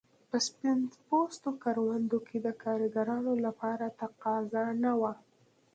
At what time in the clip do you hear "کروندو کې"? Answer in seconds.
1.63-2.37